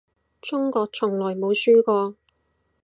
[0.41, 2.15] 中國從來冇輸過